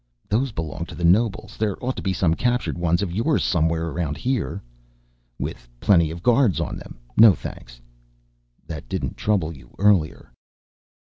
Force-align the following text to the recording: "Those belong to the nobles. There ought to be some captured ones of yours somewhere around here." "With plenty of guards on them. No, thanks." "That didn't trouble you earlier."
"Those 0.29 0.51
belong 0.51 0.85
to 0.87 0.95
the 0.95 1.03
nobles. 1.03 1.57
There 1.57 1.77
ought 1.79 1.95
to 1.95 2.01
be 2.01 2.11
some 2.11 2.33
captured 2.33 2.75
ones 2.75 3.03
of 3.03 3.11
yours 3.11 3.43
somewhere 3.43 3.89
around 3.89 4.17
here." 4.17 4.63
"With 5.37 5.69
plenty 5.79 6.09
of 6.09 6.23
guards 6.23 6.59
on 6.59 6.75
them. 6.75 6.97
No, 7.17 7.35
thanks." 7.35 7.79
"That 8.65 8.89
didn't 8.89 9.15
trouble 9.15 9.53
you 9.55 9.75
earlier." 9.77 10.33